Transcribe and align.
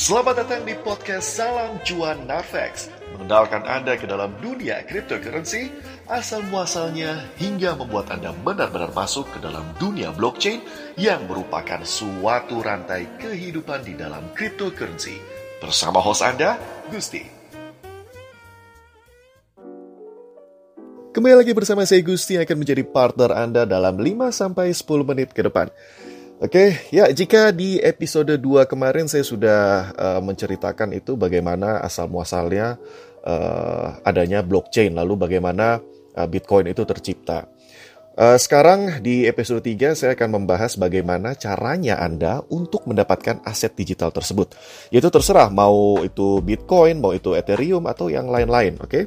Selamat 0.00 0.40
datang 0.40 0.64
di 0.64 0.72
podcast 0.80 1.36
Salam 1.36 1.76
Cuan 1.84 2.24
Narvex 2.24 2.88
Mengenalkan 3.12 3.68
Anda 3.68 4.00
ke 4.00 4.08
dalam 4.08 4.32
dunia 4.40 4.80
cryptocurrency 4.88 5.68
Asal 6.08 6.40
muasalnya 6.48 7.20
hingga 7.36 7.76
membuat 7.76 8.08
Anda 8.08 8.32
benar-benar 8.32 8.96
masuk 8.96 9.28
ke 9.28 9.44
dalam 9.44 9.60
dunia 9.76 10.08
blockchain 10.16 10.64
Yang 10.96 11.20
merupakan 11.28 11.84
suatu 11.84 12.64
rantai 12.64 13.12
kehidupan 13.20 13.84
di 13.84 13.92
dalam 13.92 14.24
cryptocurrency. 14.32 15.20
Bersama 15.60 16.00
host 16.00 16.24
Anda, 16.24 16.56
Gusti. 16.88 17.20
Kembali 21.12 21.44
lagi 21.44 21.52
bersama 21.52 21.84
saya 21.84 22.00
Gusti 22.00 22.40
yang 22.40 22.48
akan 22.48 22.56
menjadi 22.56 22.88
partner 22.88 23.36
Anda 23.36 23.68
dalam 23.68 24.00
5-10 24.00 24.80
menit 25.04 25.36
ke 25.36 25.44
depan 25.44 25.68
Oke, 26.40 26.88
ya 26.88 27.04
jika 27.12 27.52
di 27.52 27.76
episode 27.84 28.32
2 28.40 28.64
kemarin 28.64 29.04
saya 29.04 29.20
sudah 29.20 29.92
uh, 29.92 30.20
menceritakan 30.24 30.96
itu 30.96 31.12
bagaimana 31.12 31.84
asal 31.84 32.08
muasalnya 32.08 32.80
uh, 33.28 34.00
adanya 34.08 34.40
blockchain, 34.40 34.96
lalu 34.96 35.20
bagaimana 35.20 35.84
uh, 36.16 36.24
Bitcoin 36.24 36.72
itu 36.72 36.80
tercipta. 36.88 37.44
Uh, 38.16 38.40
sekarang 38.40 39.04
di 39.04 39.28
episode 39.28 39.60
3 39.60 39.92
saya 39.92 40.16
akan 40.16 40.40
membahas 40.40 40.80
bagaimana 40.80 41.36
caranya 41.36 42.00
Anda 42.00 42.40
untuk 42.48 42.88
mendapatkan 42.88 43.44
aset 43.44 43.76
digital 43.76 44.08
tersebut. 44.08 44.56
Yaitu 44.88 45.12
terserah 45.12 45.52
mau 45.52 46.00
itu 46.00 46.40
Bitcoin, 46.40 47.04
mau 47.04 47.12
itu 47.12 47.36
Ethereum 47.36 47.84
atau 47.84 48.08
yang 48.08 48.32
lain-lain, 48.32 48.80
oke? 48.80 48.88
Okay? 48.88 49.04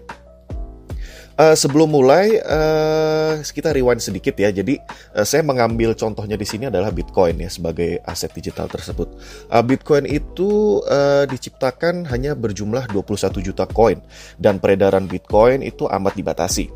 Uh, 1.34 1.58
sebelum 1.58 1.90
mulai, 1.90 2.38
uh, 2.46 3.42
kita 3.42 3.73
rewind 3.73 3.98
sedikit 3.98 4.38
ya. 4.38 4.54
Jadi, 4.54 4.78
uh, 5.18 5.26
saya 5.26 5.42
mengambil 5.42 5.98
contohnya 5.98 6.38
di 6.38 6.46
sini 6.46 6.70
adalah 6.70 6.94
Bitcoin 6.94 7.42
ya 7.42 7.50
sebagai 7.50 7.98
aset 8.06 8.30
digital 8.38 8.70
tersebut. 8.70 9.09
Uh, 9.50 9.66
Bitcoin 9.66 10.06
itu 10.06 10.82
uh, 10.86 11.26
diciptakan 11.26 12.06
hanya 12.14 12.38
berjumlah 12.38 12.86
21 12.94 13.42
juta 13.42 13.66
koin 13.66 13.98
dan 14.38 14.62
peredaran 14.62 15.09
Bitcoin 15.09 15.66
itu 15.66 15.90
amat 15.90 16.14
dibatasi. 16.14 16.70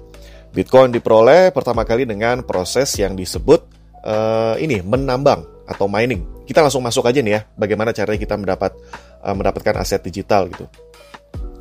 Bitcoin 0.58 0.89
diperoleh 0.89 1.53
pertama 1.53 1.86
kali 1.86 2.09
dengan 2.09 2.42
proses 2.42 2.89
yang 2.97 3.14
disebut 3.14 3.61
uh, 4.02 4.58
ini 4.58 4.81
menambang 4.81 5.45
atau 5.69 5.86
mining. 5.86 6.25
Kita 6.49 6.66
langsung 6.66 6.81
masuk 6.81 7.05
aja 7.05 7.21
nih 7.21 7.33
ya, 7.38 7.42
bagaimana 7.53 7.94
caranya 7.94 8.17
kita 8.17 8.33
mendapat 8.39 8.73
uh, 9.21 9.36
mendapatkan 9.38 9.77
aset 9.77 10.02
digital 10.02 10.49
gitu. 10.49 10.66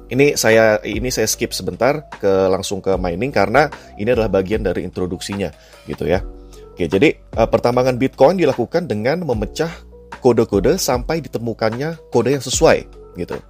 Ini 0.07 0.39
saya 0.39 0.79
ini 0.87 1.11
saya 1.11 1.27
skip 1.27 1.51
sebentar 1.51 2.07
ke 2.23 2.47
langsung 2.47 2.79
ke 2.79 2.95
mining 2.95 3.35
karena 3.35 3.67
ini 3.99 4.15
adalah 4.15 4.31
bagian 4.31 4.63
dari 4.63 4.87
introduksinya 4.87 5.51
gitu 5.91 6.07
ya. 6.07 6.23
Oke, 6.77 6.87
jadi 6.87 7.17
uh, 7.35 7.49
pertambangan 7.49 7.97
Bitcoin 7.97 8.37
dilakukan 8.39 8.87
dengan 8.87 9.25
memecah 9.27 9.73
kode-kode 10.23 10.79
sampai 10.79 11.25
ditemukannya 11.25 12.13
kode 12.13 12.37
yang 12.37 12.45
sesuai 12.45 12.87
gitu. 13.19 13.41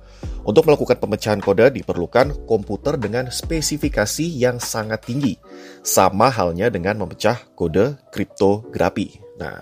Untuk 0.46 0.62
melakukan 0.70 1.02
pemecahan 1.02 1.42
kode 1.42 1.74
diperlukan 1.74 2.46
komputer 2.46 2.94
dengan 2.96 3.26
spesifikasi 3.28 4.24
yang 4.30 4.62
sangat 4.62 5.02
tinggi, 5.02 5.34
sama 5.82 6.30
halnya 6.30 6.70
dengan 6.70 7.02
memecah 7.02 7.34
kode 7.58 7.98
kriptografi. 8.14 9.18
Nah, 9.42 9.58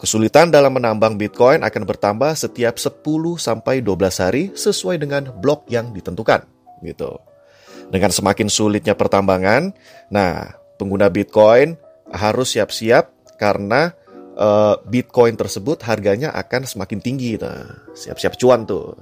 Kesulitan 0.00 0.48
dalam 0.48 0.72
menambang 0.72 1.20
Bitcoin 1.20 1.60
akan 1.60 1.84
bertambah 1.84 2.32
setiap 2.32 2.80
10 2.80 3.04
sampai 3.36 3.84
12 3.84 4.24
hari 4.24 4.48
sesuai 4.56 4.96
dengan 4.96 5.28
blok 5.28 5.68
yang 5.68 5.92
ditentukan, 5.92 6.40
gitu. 6.80 7.20
Dengan 7.92 8.08
semakin 8.08 8.48
sulitnya 8.48 8.96
pertambangan, 8.96 9.76
nah, 10.08 10.56
pengguna 10.80 11.12
Bitcoin 11.12 11.76
harus 12.08 12.56
siap-siap 12.56 13.36
karena 13.36 13.92
uh, 14.40 14.80
Bitcoin 14.88 15.36
tersebut 15.36 15.84
harganya 15.84 16.32
akan 16.32 16.64
semakin 16.64 17.04
tinggi. 17.04 17.36
Nah, 17.36 17.68
siap-siap 17.92 18.40
cuan 18.40 18.64
tuh. 18.64 18.96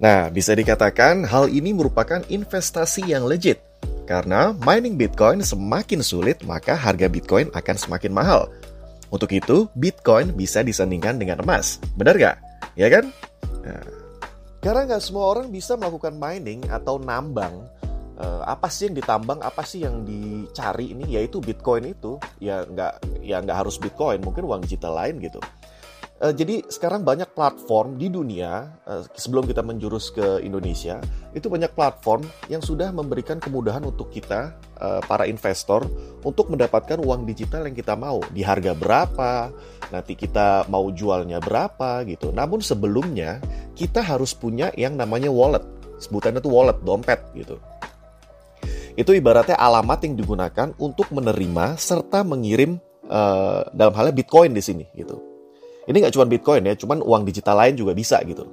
Nah, 0.00 0.32
bisa 0.32 0.56
dikatakan 0.56 1.28
hal 1.28 1.52
ini 1.52 1.76
merupakan 1.76 2.24
investasi 2.24 3.04
yang 3.12 3.28
legit. 3.28 3.60
Karena 4.08 4.54
mining 4.64 4.96
Bitcoin 4.96 5.44
semakin 5.44 6.00
sulit, 6.00 6.40
maka 6.46 6.72
harga 6.72 7.04
Bitcoin 7.04 7.52
akan 7.52 7.76
semakin 7.76 8.12
mahal. 8.16 8.48
Untuk 9.10 9.30
itu, 9.30 9.70
Bitcoin 9.78 10.34
bisa 10.34 10.66
disandingkan 10.66 11.16
dengan 11.16 11.40
emas. 11.42 11.78
Benar 11.94 12.18
gak? 12.18 12.36
Ya 12.74 12.88
kan? 12.90 13.08
Nah, 13.62 13.84
karena 14.66 14.82
nggak 14.82 15.02
semua 15.02 15.30
orang 15.30 15.46
bisa 15.46 15.78
melakukan 15.78 16.18
mining 16.18 16.66
atau 16.66 16.98
nambang. 16.98 17.70
Uh, 18.16 18.42
apa 18.48 18.66
sih 18.66 18.88
yang 18.90 18.96
ditambang, 18.98 19.38
apa 19.44 19.62
sih 19.62 19.86
yang 19.86 20.02
dicari 20.02 20.90
ini? 20.90 21.06
Yaitu 21.14 21.38
Bitcoin 21.38 21.86
itu. 21.86 22.18
Ya 22.42 22.66
nggak, 22.66 23.22
ya 23.22 23.38
nggak 23.46 23.62
harus 23.62 23.78
Bitcoin, 23.78 24.26
mungkin 24.26 24.42
uang 24.42 24.66
digital 24.66 24.98
lain 24.98 25.22
gitu. 25.22 25.38
Uh, 26.16 26.32
jadi 26.32 26.64
sekarang 26.64 27.04
banyak 27.04 27.28
platform 27.36 28.00
di 28.00 28.08
dunia 28.08 28.72
uh, 28.88 29.04
sebelum 29.12 29.44
kita 29.44 29.60
menjurus 29.60 30.08
ke 30.08 30.40
Indonesia 30.40 30.96
itu 31.36 31.52
banyak 31.52 31.76
platform 31.76 32.24
yang 32.48 32.64
sudah 32.64 32.88
memberikan 32.88 33.36
kemudahan 33.36 33.84
untuk 33.84 34.08
kita 34.08 34.56
uh, 34.80 35.04
para 35.04 35.28
investor 35.28 35.84
untuk 36.24 36.48
mendapatkan 36.48 36.96
uang 37.04 37.28
digital 37.28 37.68
yang 37.68 37.76
kita 37.76 37.92
mau 37.92 38.24
di 38.32 38.40
harga 38.40 38.72
berapa 38.72 39.52
nanti 39.92 40.16
kita 40.16 40.64
mau 40.72 40.88
jualnya 40.88 41.36
berapa 41.36 42.00
gitu. 42.08 42.32
Namun 42.32 42.64
sebelumnya 42.64 43.36
kita 43.76 44.00
harus 44.00 44.32
punya 44.32 44.72
yang 44.72 44.96
namanya 44.96 45.28
wallet 45.28 45.68
sebutannya 46.00 46.40
itu 46.40 46.48
wallet 46.48 46.80
dompet 46.80 47.20
gitu. 47.36 47.60
Itu 48.96 49.12
ibaratnya 49.12 49.60
alamat 49.60 50.00
yang 50.08 50.16
digunakan 50.16 50.72
untuk 50.80 51.12
menerima 51.12 51.76
serta 51.76 52.24
mengirim 52.24 52.80
uh, 53.04 53.68
dalam 53.76 53.92
halnya 53.92 54.16
Bitcoin 54.16 54.56
di 54.56 54.64
sini 54.64 54.88
gitu. 54.96 55.35
Ini 55.86 55.96
nggak 56.02 56.14
cuma 56.14 56.26
Bitcoin 56.26 56.66
ya, 56.66 56.74
cuman 56.74 56.98
uang 57.02 57.22
digital 57.22 57.62
lain 57.62 57.78
juga 57.78 57.94
bisa 57.94 58.18
gitu. 58.26 58.46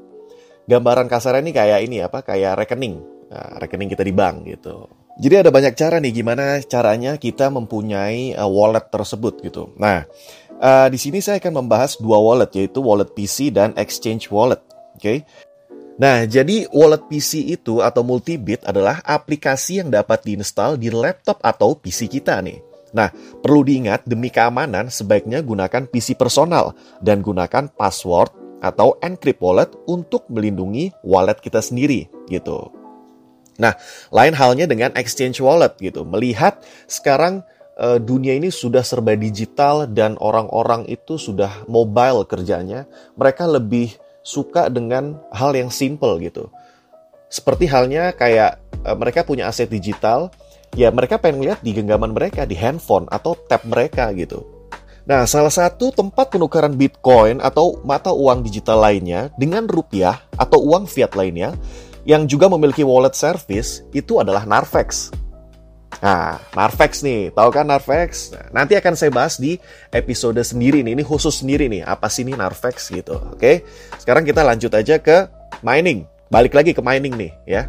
Gambaran 0.69 1.11
kasarnya 1.11 1.41
ini 1.43 1.51
kayak 1.51 1.79
ini 1.83 1.97
apa? 1.99 2.23
Kayak 2.23 2.63
rekening, 2.63 2.95
nah, 3.27 3.59
rekening 3.59 3.89
kita 3.91 4.05
di 4.05 4.13
bank 4.15 4.47
gitu. 4.47 4.87
Jadi 5.13 5.45
ada 5.45 5.49
banyak 5.53 5.77
cara 5.77 6.01
nih 6.01 6.09
gimana 6.09 6.57
caranya 6.65 7.21
kita 7.21 7.53
mempunyai 7.53 8.33
uh, 8.33 8.49
wallet 8.49 8.89
tersebut 8.89 9.45
gitu. 9.45 9.69
Nah, 9.77 10.09
uh, 10.57 10.87
di 10.89 10.97
sini 10.97 11.21
saya 11.21 11.37
akan 11.37 11.65
membahas 11.65 12.01
dua 12.01 12.17
wallet 12.17 12.49
yaitu 12.57 12.81
wallet 12.81 13.13
PC 13.13 13.53
dan 13.53 13.77
exchange 13.77 14.33
wallet. 14.33 14.61
Oke. 14.97 15.01
Okay? 15.01 15.17
Nah, 15.93 16.25
jadi 16.25 16.65
wallet 16.73 17.05
PC 17.05 17.53
itu 17.53 17.85
atau 17.85 18.01
multibit 18.01 18.65
adalah 18.65 18.97
aplikasi 19.05 19.85
yang 19.85 19.93
dapat 19.93 20.25
diinstal 20.25 20.73
di 20.73 20.89
laptop 20.89 21.37
atau 21.45 21.77
PC 21.77 22.09
kita 22.09 22.41
nih. 22.41 22.72
Nah, 22.93 23.09
perlu 23.41 23.65
diingat 23.65 24.05
demi 24.05 24.29
keamanan 24.29 24.87
sebaiknya 24.93 25.41
gunakan 25.41 25.89
PC 25.89 26.13
personal 26.13 26.77
dan 27.01 27.25
gunakan 27.25 27.67
password 27.73 28.29
atau 28.63 28.95
encrypt 29.03 29.43
wallet 29.43 29.73
untuk 29.89 30.29
melindungi 30.31 30.93
wallet 31.03 31.41
kita 31.41 31.59
sendiri 31.59 32.07
gitu. 32.31 32.71
Nah, 33.59 33.75
lain 34.09 34.33
halnya 34.33 34.65
dengan 34.65 34.93
exchange 34.97 35.43
wallet 35.43 35.73
gitu. 35.77 36.07
Melihat 36.07 36.63
sekarang 36.89 37.45
uh, 37.77 37.99
dunia 38.01 38.37
ini 38.37 38.49
sudah 38.49 38.81
serba 38.81 39.13
digital 39.13 39.85
dan 39.89 40.17
orang-orang 40.17 40.85
itu 40.89 41.17
sudah 41.17 41.65
mobile 41.69 42.25
kerjanya, 42.25 42.89
mereka 43.13 43.45
lebih 43.45 43.93
suka 44.23 44.71
dengan 44.71 45.19
hal 45.35 45.53
yang 45.53 45.69
simple 45.69 46.17
gitu. 46.23 46.49
Seperti 47.29 47.69
halnya 47.69 48.13
kayak 48.13 48.57
uh, 48.85 48.97
mereka 48.97 49.25
punya 49.25 49.49
aset 49.49 49.69
digital, 49.69 50.33
ya 50.73 50.89
mereka 50.89 51.17
pengen 51.21 51.45
lihat 51.45 51.61
di 51.61 51.73
genggaman 51.73 52.13
mereka, 52.13 52.45
di 52.45 52.57
handphone 52.57 53.09
atau 53.09 53.37
tab 53.49 53.61
mereka 53.65 54.09
gitu. 54.13 54.45
Nah, 55.03 55.27
salah 55.27 55.51
satu 55.51 55.91
tempat 55.91 56.31
penukaran 56.31 56.79
Bitcoin 56.79 57.43
atau 57.43 57.83
mata 57.83 58.15
uang 58.15 58.39
digital 58.39 58.79
lainnya 58.79 59.27
dengan 59.35 59.67
rupiah 59.67 60.23
atau 60.39 60.63
uang 60.63 60.87
fiat 60.87 61.11
lainnya 61.19 61.51
yang 62.07 62.23
juga 62.23 62.47
memiliki 62.47 62.87
wallet 62.87 63.11
service 63.11 63.83
itu 63.91 64.23
adalah 64.23 64.47
Narvex. 64.47 65.11
Nah, 65.99 66.39
Narvex 66.55 67.03
nih, 67.03 67.35
tahu 67.35 67.49
kan 67.51 67.67
Narvex? 67.67 68.31
Nah, 68.31 68.63
nanti 68.63 68.79
akan 68.79 68.95
saya 68.95 69.11
bahas 69.11 69.35
di 69.35 69.59
episode 69.91 70.39
sendiri 70.39 70.83
nih, 70.83 70.95
ini 70.95 71.03
khusus 71.03 71.43
sendiri 71.43 71.67
nih, 71.67 71.83
apa 71.83 72.07
sih 72.07 72.23
ini 72.23 72.35
Narvex 72.39 72.91
gitu. 72.91 73.19
Oke, 73.35 73.67
sekarang 73.99 74.23
kita 74.23 74.39
lanjut 74.39 74.71
aja 74.71 75.03
ke 75.03 75.27
mining. 75.59 76.07
Balik 76.31 76.55
lagi 76.55 76.71
ke 76.71 76.79
mining 76.79 77.15
nih 77.19 77.31
ya. 77.43 77.67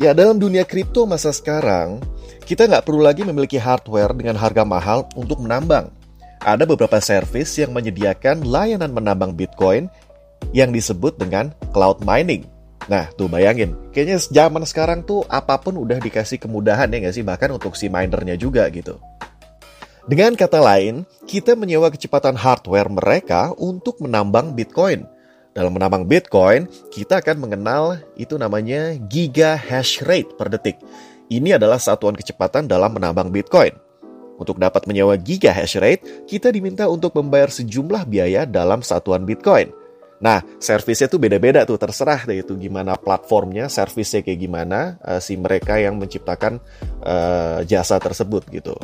Ya, 0.00 0.16
dalam 0.16 0.40
dunia 0.40 0.64
kripto 0.64 1.04
masa 1.04 1.36
sekarang, 1.36 2.00
kita 2.48 2.64
nggak 2.64 2.88
perlu 2.88 3.04
lagi 3.04 3.28
memiliki 3.28 3.60
hardware 3.60 4.16
dengan 4.16 4.40
harga 4.40 4.64
mahal 4.64 5.04
untuk 5.12 5.44
menambang. 5.44 5.92
Ada 6.40 6.64
beberapa 6.64 6.96
service 6.96 7.60
yang 7.60 7.76
menyediakan 7.76 8.48
layanan 8.48 8.88
menambang 8.88 9.36
Bitcoin 9.36 9.92
yang 10.56 10.72
disebut 10.72 11.20
dengan 11.20 11.52
cloud 11.76 12.00
mining. 12.08 12.48
Nah, 12.88 13.12
tuh 13.14 13.28
bayangin, 13.28 13.76
kayaknya 13.92 14.18
zaman 14.18 14.64
sekarang 14.64 15.04
tuh 15.04 15.22
apa 15.28 15.60
pun 15.60 15.76
udah 15.76 16.00
dikasih 16.00 16.40
kemudahan 16.40 16.88
ya 16.88 16.98
nggak 16.98 17.14
sih, 17.14 17.22
bahkan 17.22 17.52
untuk 17.52 17.76
si 17.76 17.92
minernya 17.92 18.34
juga 18.40 18.66
gitu. 18.72 18.96
Dengan 20.08 20.34
kata 20.34 20.58
lain, 20.58 21.06
kita 21.28 21.54
menyewa 21.54 21.92
kecepatan 21.92 22.34
hardware 22.34 22.88
mereka 22.88 23.52
untuk 23.60 24.00
menambang 24.00 24.56
Bitcoin– 24.56 25.04
dalam 25.52 25.76
menambang 25.76 26.08
Bitcoin, 26.08 26.64
kita 26.88 27.20
akan 27.20 27.36
mengenal 27.44 28.00
itu 28.16 28.40
namanya 28.40 28.96
giga 29.08 29.52
hash 29.52 30.00
rate 30.04 30.32
per 30.36 30.48
detik. 30.48 30.80
Ini 31.28 31.60
adalah 31.60 31.76
satuan 31.76 32.16
kecepatan 32.16 32.68
dalam 32.68 32.96
menambang 32.96 33.28
Bitcoin. 33.28 33.76
Untuk 34.40 34.56
dapat 34.56 34.88
menyewa 34.88 35.14
giga 35.20 35.52
hash 35.52 35.76
rate, 35.76 36.24
kita 36.24 36.48
diminta 36.48 36.88
untuk 36.88 37.12
membayar 37.14 37.52
sejumlah 37.52 38.08
biaya 38.08 38.48
dalam 38.48 38.80
satuan 38.80 39.28
Bitcoin. 39.28 39.70
Nah, 40.22 40.40
servisnya 40.62 41.10
tuh 41.10 41.18
beda-beda 41.18 41.66
tuh, 41.66 41.76
terserah 41.76 42.24
deh 42.24 42.40
itu 42.40 42.54
gimana 42.54 42.94
platformnya, 42.94 43.66
servisnya 43.66 44.22
kayak 44.22 44.40
gimana 44.40 44.96
uh, 45.02 45.18
si 45.18 45.34
mereka 45.34 45.82
yang 45.82 45.98
menciptakan 45.98 46.62
uh, 47.02 47.60
jasa 47.66 47.98
tersebut 47.98 48.46
gitu. 48.54 48.78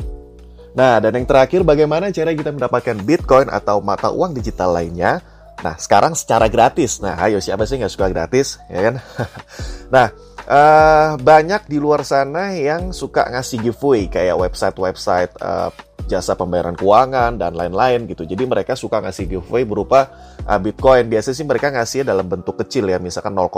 Nah, 0.75 1.01
dan 1.01 1.15
yang 1.15 1.25
terakhir 1.25 1.65
bagaimana 1.65 2.13
cara 2.13 2.35
kita 2.35 2.53
mendapatkan 2.53 2.97
Bitcoin 3.01 3.47
atau 3.49 3.81
mata 3.81 4.13
uang 4.13 4.35
digital 4.35 4.75
lainnya? 4.75 5.38
Nah, 5.59 5.75
sekarang 5.75 6.15
secara 6.15 6.47
gratis. 6.47 7.03
Nah, 7.03 7.19
ayo 7.19 7.43
siapa 7.43 7.67
sih 7.67 7.75
nggak 7.75 7.91
suka 7.91 8.07
gratis, 8.07 8.59
ya 8.71 8.79
kan? 8.89 8.95
nah, 9.93 10.07
uh, 10.47 11.19
banyak 11.19 11.67
di 11.67 11.77
luar 11.77 12.07
sana 12.07 12.55
yang 12.55 12.95
suka 12.95 13.27
ngasih 13.27 13.59
giveaway 13.59 14.07
kayak 14.07 14.39
website-website 14.39 15.35
uh, 15.43 15.67
jasa 16.09 16.33
pembayaran 16.33 16.73
keuangan 16.73 17.37
dan 17.37 17.53
lain-lain 17.53 18.07
gitu. 18.07 18.23
Jadi 18.23 18.47
mereka 18.47 18.73
suka 18.73 19.03
ngasih 19.03 19.27
giveaway 19.27 19.67
berupa 19.67 20.07
uh, 20.47 20.57
Bitcoin. 20.57 21.11
Biasanya 21.11 21.35
sih 21.35 21.45
mereka 21.45 21.67
ngasih 21.75 22.07
dalam 22.07 22.25
bentuk 22.25 22.55
kecil 22.63 22.87
ya, 22.87 22.97
misalkan 22.97 23.35
0,000 23.35 23.51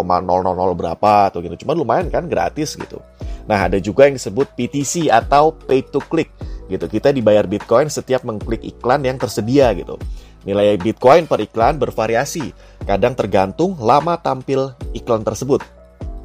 berapa 0.75 1.13
atau 1.29 1.39
gitu. 1.39 1.63
Cuman 1.63 1.75
lumayan 1.77 2.07
kan 2.09 2.25
gratis 2.25 2.75
gitu. 2.75 2.97
Nah, 3.45 3.69
ada 3.69 3.77
juga 3.77 4.09
yang 4.09 4.17
disebut 4.17 4.57
PTC 4.57 5.13
atau 5.13 5.53
pay 5.53 5.85
to 5.85 6.01
click 6.01 6.33
gitu. 6.65 6.89
Kita 6.89 7.13
dibayar 7.13 7.45
Bitcoin 7.45 7.87
setiap 7.93 8.25
mengklik 8.27 8.65
iklan 8.65 9.05
yang 9.05 9.21
tersedia 9.21 9.69
gitu. 9.77 10.01
Nilai 10.41 10.77
Bitcoin 10.77 11.29
per 11.29 11.41
iklan 11.45 11.77
bervariasi, 11.77 12.49
kadang 12.85 13.13
tergantung 13.13 13.77
lama 13.77 14.17
tampil 14.17 14.73
iklan 14.97 15.21
tersebut. 15.21 15.61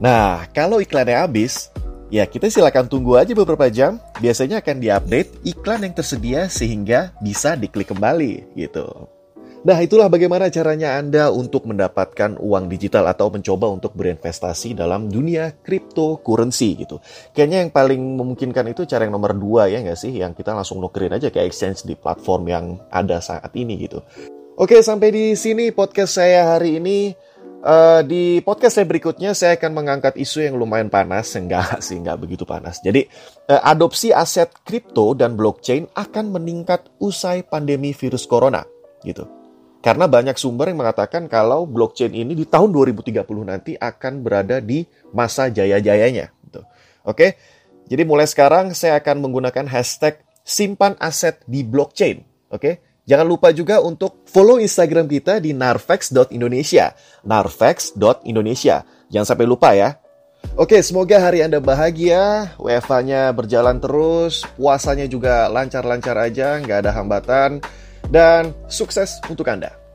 Nah, 0.01 0.49
kalau 0.53 0.81
iklannya 0.81 1.21
habis, 1.25 1.73
Ya, 2.07 2.23
kita 2.23 2.47
silakan 2.47 2.87
tunggu 2.87 3.19
aja 3.19 3.35
beberapa 3.35 3.67
jam. 3.67 3.99
Biasanya 4.23 4.63
akan 4.63 4.79
diupdate 4.79 5.43
iklan 5.43 5.83
yang 5.83 5.95
tersedia 5.95 6.47
sehingga 6.47 7.11
bisa 7.19 7.59
diklik 7.59 7.91
kembali 7.91 8.55
gitu. 8.55 9.11
Nah, 9.65 9.81
itulah 9.81 10.13
bagaimana 10.13 10.53
caranya 10.53 11.01
Anda 11.01 11.33
untuk 11.33 11.65
mendapatkan 11.65 12.37
uang 12.37 12.69
digital 12.69 13.09
atau 13.09 13.33
mencoba 13.33 13.73
untuk 13.73 13.97
berinvestasi 13.97 14.77
dalam 14.77 15.09
dunia 15.09 15.57
cryptocurrency 15.65 16.85
gitu. 16.85 17.01
Kayaknya 17.33 17.59
yang 17.65 17.73
paling 17.73 18.03
memungkinkan 18.21 18.77
itu 18.77 18.85
cara 18.85 19.09
yang 19.09 19.17
nomor 19.17 19.33
dua 19.33 19.73
ya 19.73 19.81
nggak 19.81 19.97
sih? 19.97 20.13
Yang 20.13 20.45
kita 20.45 20.53
langsung 20.53 20.79
nukerin 20.79 21.17
aja 21.17 21.33
ke 21.33 21.41
exchange 21.41 21.89
di 21.89 21.97
platform 21.97 22.43
yang 22.47 22.65
ada 22.93 23.19
saat 23.25 23.51
ini 23.57 23.81
gitu. 23.81 24.05
Oke, 24.57 24.81
sampai 24.81 25.09
di 25.13 25.25
sini 25.37 25.73
podcast 25.73 26.21
saya 26.21 26.57
hari 26.57 26.77
ini. 26.83 27.13
Uh, 27.67 27.99
di 28.07 28.39
podcast 28.47 28.79
saya 28.79 28.87
berikutnya 28.87 29.35
saya 29.35 29.59
akan 29.59 29.75
mengangkat 29.75 30.15
isu 30.15 30.47
yang 30.47 30.55
lumayan 30.55 30.87
panas, 30.87 31.35
enggak 31.35 31.77
sih, 31.87 31.99
enggak 31.99 32.23
begitu 32.23 32.47
panas. 32.47 32.79
Jadi 32.79 33.11
uh, 33.51 33.59
adopsi 33.67 34.15
aset 34.15 34.55
kripto 34.63 35.19
dan 35.19 35.35
blockchain 35.35 35.91
akan 35.91 36.31
meningkat 36.31 36.87
usai 37.03 37.43
pandemi 37.43 37.91
virus 37.91 38.23
corona, 38.23 38.63
gitu. 39.03 39.36
Karena 39.87 40.11
banyak 40.11 40.35
sumber 40.35 40.75
yang 40.75 40.83
mengatakan 40.83 41.31
kalau 41.31 41.63
blockchain 41.63 42.11
ini 42.11 42.35
di 42.35 42.43
tahun 42.43 42.75
2030 42.75 43.23
nanti 43.47 43.79
akan 43.79 44.27
berada 44.27 44.59
di 44.59 44.83
masa 45.15 45.47
jaya-jayanya. 45.47 46.35
Gitu. 46.43 46.67
Oke, 47.07 47.39
jadi 47.87 48.03
mulai 48.03 48.27
sekarang 48.27 48.75
saya 48.75 48.99
akan 48.99 49.23
menggunakan 49.23 49.71
hashtag 49.71 50.19
simpan 50.43 50.99
aset 50.99 51.39
di 51.47 51.63
blockchain. 51.63 52.27
Oke, 52.51 52.83
Jangan 53.07 53.23
lupa 53.23 53.55
juga 53.55 53.79
untuk 53.79 54.27
follow 54.27 54.59
Instagram 54.59 55.07
kita 55.07 55.39
di 55.39 55.55
narvex.indonesia. 55.55 56.91
narvex.indonesia. 57.23 58.83
Jangan 59.15 59.27
sampai 59.31 59.47
lupa 59.47 59.79
ya. 59.79 59.95
Oke, 60.59 60.83
semoga 60.83 61.23
hari 61.23 61.39
Anda 61.47 61.63
bahagia, 61.63 62.51
WFH-nya 62.59 63.31
berjalan 63.31 63.79
terus, 63.79 64.43
puasanya 64.59 65.07
juga 65.07 65.47
lancar-lancar 65.47 66.19
aja, 66.19 66.59
nggak 66.59 66.79
ada 66.83 66.91
hambatan, 66.99 67.51
dan 68.11 68.55
sukses 68.67 69.19
untuk 69.31 69.47
Anda. 69.49 69.86